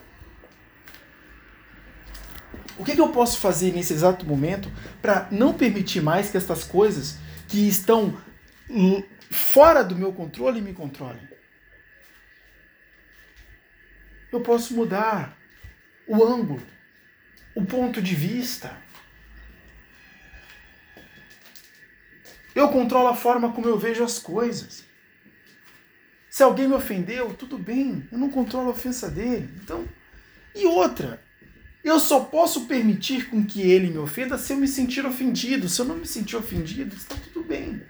O 2.77 2.85
que, 2.85 2.95
que 2.95 3.01
eu 3.01 3.09
posso 3.09 3.39
fazer 3.39 3.73
nesse 3.73 3.93
exato 3.93 4.25
momento 4.25 4.71
para 5.01 5.27
não 5.31 5.53
permitir 5.53 6.01
mais 6.01 6.29
que 6.29 6.37
estas 6.37 6.63
coisas 6.63 7.17
que 7.47 7.67
estão 7.67 8.17
fora 9.29 9.83
do 9.83 9.95
meu 9.95 10.13
controle 10.13 10.61
me 10.61 10.73
controlem? 10.73 11.29
Eu 14.31 14.41
posso 14.41 14.73
mudar 14.73 15.37
o 16.07 16.23
ângulo, 16.23 16.61
o 17.53 17.65
ponto 17.65 18.01
de 18.01 18.15
vista. 18.15 18.75
Eu 22.55 22.69
controlo 22.69 23.09
a 23.09 23.15
forma 23.15 23.51
como 23.51 23.67
eu 23.67 23.77
vejo 23.77 24.03
as 24.03 24.17
coisas. 24.17 24.85
Se 26.29 26.43
alguém 26.43 26.67
me 26.67 26.73
ofendeu, 26.73 27.33
tudo 27.33 27.57
bem, 27.57 28.07
eu 28.09 28.17
não 28.17 28.29
controlo 28.29 28.69
a 28.69 28.71
ofensa 28.71 29.09
dele. 29.09 29.49
Então, 29.61 29.85
e 30.55 30.65
outra, 30.65 31.20
eu 31.83 31.99
só 31.99 32.19
posso 32.19 32.65
permitir 32.65 33.29
com 33.29 33.45
que 33.45 33.61
ele 33.61 33.89
me 33.89 33.97
ofenda 33.97 34.37
se 34.37 34.53
eu 34.53 34.57
me 34.57 34.67
sentir 34.67 35.05
ofendido. 35.05 35.67
Se 35.67 35.81
eu 35.81 35.85
não 35.85 35.95
me 35.95 36.05
sentir 36.05 36.35
ofendido, 36.35 36.95
está 36.95 37.15
tudo 37.15 37.43
bem. 37.43 37.81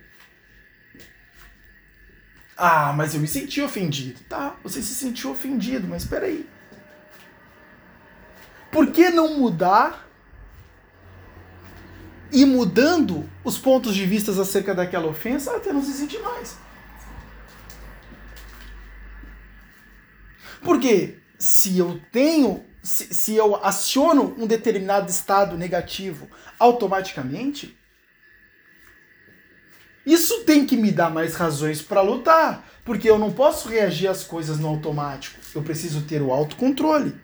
Ah, 2.55 2.93
mas 2.93 3.13
eu 3.13 3.19
me 3.19 3.27
senti 3.27 3.61
ofendido. 3.61 4.19
Tá, 4.29 4.55
você 4.63 4.81
se 4.81 4.93
sentiu 4.93 5.31
ofendido, 5.31 5.87
mas 5.87 6.03
espera 6.03 6.25
aí. 6.25 6.47
Por 8.71 8.91
que 8.91 9.09
não 9.09 9.37
mudar 9.37 10.11
e 12.31 12.45
mudando 12.45 13.29
os 13.43 13.57
pontos 13.57 13.93
de 13.93 14.05
vista 14.05 14.31
acerca 14.31 14.73
daquela 14.73 15.07
ofensa 15.07 15.55
até 15.55 15.73
não 15.73 15.83
se 15.83 15.91
sentir 15.91 16.19
mais. 16.19 16.57
Porque 20.61 21.17
se 21.37 21.77
eu 21.77 21.99
tenho, 22.11 22.63
se, 22.81 23.13
se 23.13 23.35
eu 23.35 23.55
aciono 23.63 24.35
um 24.37 24.47
determinado 24.47 25.09
estado 25.09 25.57
negativo 25.57 26.27
automaticamente, 26.59 27.77
isso 30.05 30.43
tem 30.45 30.65
que 30.65 30.75
me 30.75 30.91
dar 30.91 31.11
mais 31.11 31.35
razões 31.35 31.81
para 31.81 32.01
lutar, 32.01 32.67
porque 32.83 33.09
eu 33.09 33.19
não 33.19 33.31
posso 33.31 33.69
reagir 33.69 34.07
às 34.07 34.23
coisas 34.23 34.57
no 34.57 34.67
automático. 34.67 35.39
Eu 35.53 35.61
preciso 35.61 36.01
ter 36.03 36.21
o 36.21 36.31
autocontrole. 36.31 37.15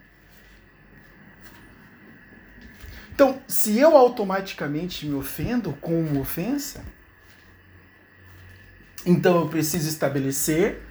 Então, 3.11 3.41
se 3.47 3.79
eu 3.79 3.97
automaticamente 3.97 5.07
me 5.07 5.15
ofendo 5.15 5.73
com 5.81 5.99
uma 5.99 6.21
ofensa, 6.21 6.85
então 9.03 9.39
eu 9.39 9.49
preciso 9.49 9.89
estabelecer 9.89 10.83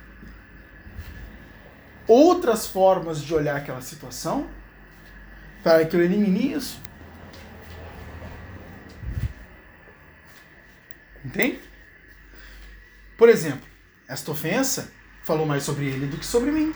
outras 2.08 2.66
formas 2.66 3.22
de 3.22 3.32
olhar 3.32 3.56
aquela 3.56 3.80
situação 3.80 4.48
para 5.66 5.84
que 5.84 5.96
eu 5.96 6.00
elimine 6.00 6.52
isso. 6.52 6.80
Entende? 11.24 11.58
Por 13.18 13.28
exemplo, 13.28 13.66
esta 14.06 14.30
ofensa 14.30 14.92
falou 15.24 15.44
mais 15.44 15.64
sobre 15.64 15.86
ele 15.86 16.06
do 16.06 16.18
que 16.18 16.24
sobre 16.24 16.52
mim. 16.52 16.72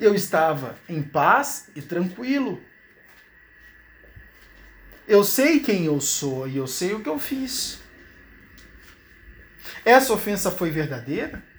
eu 0.00 0.14
estava 0.14 0.76
em 0.88 1.02
paz 1.02 1.70
e 1.76 1.82
tranquilo. 1.82 2.60
Eu 5.06 5.22
sei 5.22 5.60
quem 5.60 5.84
eu 5.84 6.00
sou 6.00 6.48
e 6.48 6.56
eu 6.56 6.66
sei 6.66 6.94
o 6.94 7.02
que 7.02 7.08
eu 7.08 7.18
fiz. 7.18 7.78
Essa 9.84 10.12
ofensa 10.12 10.50
foi 10.50 10.70
verdadeira? 10.70 11.49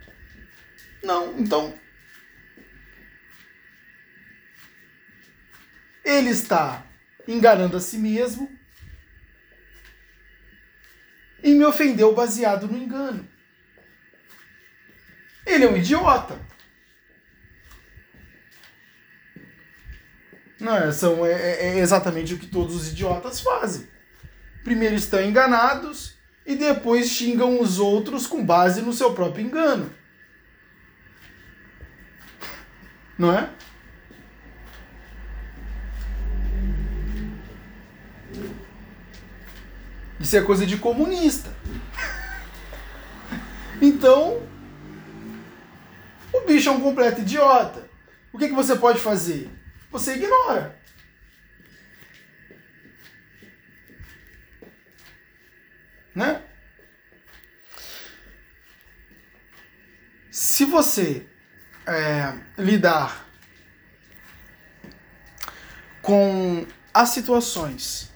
Não, 1.04 1.38
então. 1.40 1.74
Ele 6.04 6.30
está 6.30 6.86
enganando 7.28 7.78
a 7.78 7.80
si 7.80 7.98
mesmo 7.98 8.52
e 11.44 11.54
me 11.54 11.66
ofendeu 11.66 12.14
baseado 12.14 12.68
no 12.68 12.78
engano. 12.78 13.28
Ele 15.46 15.66
é 15.66 15.70
um 15.70 15.78
idiota. 15.78 16.40
Não, 20.60 20.76
é, 20.76 20.92
são, 20.92 21.26
é, 21.26 21.32
é, 21.32 21.66
é 21.70 21.80
exatamente 21.80 22.36
o 22.36 22.38
que 22.38 22.46
todos 22.46 22.76
os 22.76 22.90
idiotas 22.90 23.42
fazem. 23.42 23.88
Primeiro 24.64 24.94
estão 24.94 25.20
enganados 25.24 26.16
e 26.46 26.56
depois 26.56 27.10
xingam 27.10 27.60
os 27.60 27.80
outros 27.80 28.28
com 28.28 28.46
base 28.46 28.82
no 28.82 28.94
seu 28.94 29.14
próprio 29.14 29.44
engano. 29.44 29.92
não 33.22 33.38
é? 33.38 33.48
Isso 40.20 40.36
é 40.36 40.42
coisa 40.42 40.66
de 40.66 40.78
comunista. 40.78 41.56
então, 43.80 44.42
o 46.34 46.42
bicho 46.48 46.70
é 46.70 46.72
um 46.72 46.82
completo 46.82 47.22
idiota. 47.22 47.88
O 48.34 48.40
que, 48.40 48.48
que 48.48 48.56
você 48.56 48.76
pode 48.76 48.98
fazer? 48.98 49.52
Você 49.92 50.16
ignora. 50.16 50.80
Né? 56.16 56.42
Se 60.32 60.66
você 60.66 61.31
é, 61.86 62.34
lidar 62.58 63.26
com 66.02 66.66
as 66.94 67.10
situações 67.10 68.12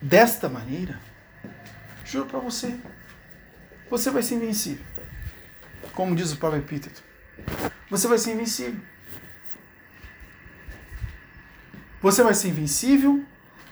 desta 0.00 0.48
maneira, 0.48 1.00
juro 2.04 2.26
para 2.26 2.38
você, 2.38 2.78
você 3.90 4.10
vai 4.10 4.22
ser 4.22 4.36
invencível. 4.36 4.84
Como 5.92 6.14
diz 6.14 6.32
o 6.32 6.36
próprio 6.36 6.62
epíteto, 6.62 7.02
você 7.90 8.06
vai 8.06 8.18
ser 8.18 8.34
invencível. 8.34 8.80
Você 12.00 12.22
vai 12.22 12.32
ser 12.32 12.48
invencível 12.48 13.24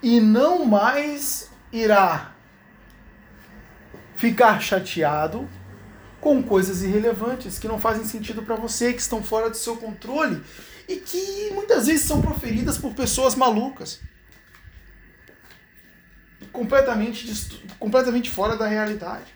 e 0.02 0.20
não 0.20 0.64
mais 0.66 1.50
irá 1.72 2.32
ficar 4.16 4.60
chateado 4.60 5.48
com 6.28 6.42
coisas 6.42 6.82
irrelevantes 6.82 7.58
que 7.58 7.66
não 7.66 7.80
fazem 7.80 8.04
sentido 8.04 8.42
para 8.42 8.54
você, 8.54 8.92
que 8.92 9.00
estão 9.00 9.22
fora 9.22 9.48
do 9.48 9.56
seu 9.56 9.76
controle 9.76 10.42
e 10.86 10.96
que 10.96 11.50
muitas 11.54 11.86
vezes 11.86 12.02
são 12.02 12.20
proferidas 12.20 12.76
por 12.76 12.92
pessoas 12.92 13.34
malucas. 13.34 13.98
Completamente, 16.52 17.32
completamente 17.78 18.28
fora 18.28 18.58
da 18.58 18.66
realidade. 18.66 19.32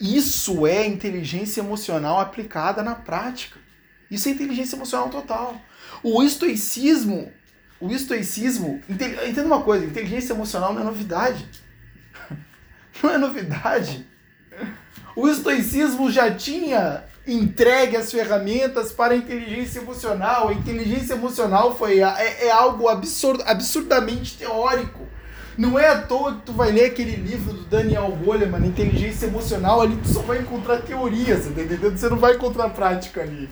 Isso 0.00 0.66
é 0.66 0.86
inteligência 0.86 1.60
emocional 1.60 2.18
aplicada 2.18 2.82
na 2.82 2.94
prática. 2.94 3.60
Isso 4.10 4.30
é 4.30 4.32
inteligência 4.32 4.76
emocional 4.76 5.10
total. 5.10 5.60
O 6.02 6.22
estoicismo, 6.22 7.30
o 7.78 7.90
estoicismo, 7.90 8.82
entenda 8.88 9.44
uma 9.44 9.62
coisa, 9.62 9.84
inteligência 9.84 10.32
emocional 10.32 10.72
não 10.72 10.80
é 10.80 10.84
novidade. 10.84 11.63
Não 13.02 13.10
é 13.10 13.18
novidade. 13.18 14.06
O 15.16 15.28
estoicismo 15.28 16.10
já 16.10 16.32
tinha 16.32 17.04
entregue 17.26 17.96
as 17.96 18.10
ferramentas 18.10 18.92
para 18.92 19.14
a 19.14 19.16
inteligência 19.16 19.78
emocional. 19.80 20.48
A 20.48 20.52
inteligência 20.52 21.14
emocional 21.14 21.76
foi 21.76 22.00
é, 22.00 22.46
é 22.46 22.50
algo 22.50 22.88
absurdo, 22.88 23.42
absurdamente 23.46 24.36
teórico. 24.36 25.04
Não 25.56 25.78
é 25.78 25.88
à 25.88 26.02
toa 26.02 26.34
que 26.34 26.42
tu 26.46 26.52
vai 26.52 26.72
ler 26.72 26.86
aquele 26.86 27.14
livro 27.14 27.52
do 27.52 27.64
Daniel 27.64 28.10
Goleman, 28.10 28.66
Inteligência 28.66 29.26
Emocional, 29.26 29.80
ali 29.80 29.96
tu 29.98 30.08
só 30.08 30.20
vai 30.20 30.40
encontrar 30.40 30.82
teorias, 30.82 31.44
tá? 31.44 31.90
Você 31.90 32.08
não 32.08 32.16
vai 32.16 32.34
encontrar 32.34 32.70
prática 32.70 33.20
ali. 33.22 33.48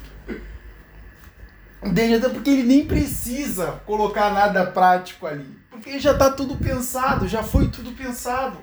Entende? 1.80 2.28
Porque 2.28 2.50
ele 2.50 2.64
nem 2.64 2.84
precisa 2.84 3.80
colocar 3.86 4.32
nada 4.32 4.66
prático 4.66 5.28
ali. 5.28 5.46
Porque 5.70 6.00
já 6.00 6.10
está 6.10 6.28
tudo 6.30 6.56
pensado, 6.56 7.28
já 7.28 7.44
foi 7.44 7.68
tudo 7.68 7.92
pensado. 7.92 8.58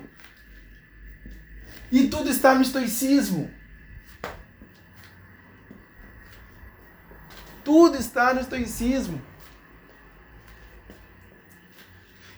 E 1.90 2.06
tudo 2.08 2.30
está 2.30 2.54
no 2.54 2.62
estoicismo. 2.62 3.50
Tudo 7.64 7.96
está 7.96 8.32
no 8.32 8.40
estoicismo. 8.40 9.20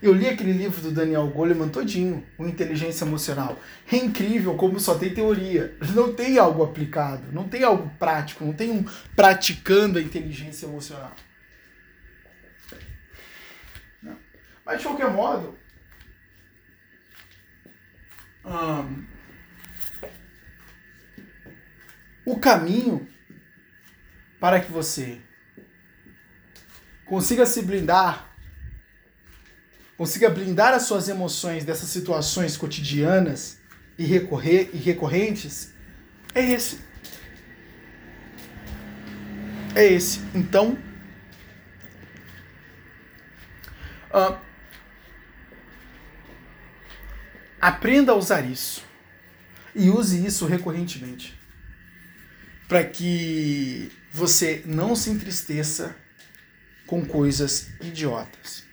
Eu 0.02 0.12
li 0.12 0.28
aquele 0.28 0.52
livro 0.52 0.82
do 0.82 0.90
Daniel 0.90 1.28
Goleman 1.28 1.68
todinho, 1.68 2.26
o 2.36 2.44
Inteligência 2.44 3.04
Emocional. 3.04 3.56
É 3.90 3.94
incrível 3.94 4.56
como 4.56 4.80
só 4.80 4.98
tem 4.98 5.14
teoria. 5.14 5.76
Não 5.94 6.12
tem 6.12 6.38
algo 6.38 6.64
aplicado, 6.64 7.30
não 7.30 7.48
tem 7.48 7.62
algo 7.62 7.88
prático, 8.00 8.44
não 8.44 8.52
tem 8.52 8.68
um 8.68 8.84
praticando 9.14 10.00
a 10.00 10.02
inteligência 10.02 10.66
emocional. 10.66 11.14
Não. 14.02 14.16
Mas 14.66 14.78
de 14.78 14.86
qualquer 14.88 15.08
modo, 15.08 15.56
hum, 18.44 19.04
o 22.24 22.38
caminho 22.38 23.08
para 24.40 24.60
que 24.60 24.70
você 24.70 25.20
consiga 27.06 27.44
se 27.46 27.62
blindar 27.62 28.32
consiga 29.96 30.28
blindar 30.28 30.74
as 30.74 30.82
suas 30.82 31.08
emoções 31.08 31.64
dessas 31.64 31.88
situações 31.88 32.56
cotidianas 32.56 33.60
e, 33.96 34.04
recorrer, 34.04 34.70
e 34.72 34.76
recorrentes, 34.76 35.72
é 36.34 36.44
esse. 36.44 36.80
É 39.76 39.84
esse. 39.84 40.20
Então, 40.34 40.76
uh, 44.10 44.36
aprenda 47.60 48.10
a 48.10 48.16
usar 48.16 48.44
isso 48.44 48.82
e 49.74 49.88
use 49.88 50.26
isso 50.26 50.46
recorrentemente 50.46 51.38
para 52.72 52.84
que 52.84 53.92
você 54.10 54.62
não 54.64 54.96
se 54.96 55.10
entristeça 55.10 55.94
com 56.86 57.04
coisas 57.04 57.68
idiotas. 57.82 58.64